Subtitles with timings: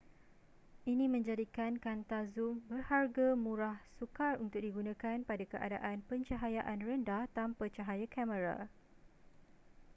[0.91, 8.07] ini menjadikan kanta zoom berharga murah sukar untuk digunakan pada keadaan pencahayaan rendah tanpa cahaya
[8.15, 8.57] kamera